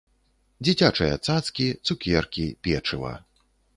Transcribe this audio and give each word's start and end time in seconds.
Дзіцячыя 0.67 1.19
цацкі, 1.27 1.67
цукеркі, 1.91 2.47
печыва. 2.69 3.13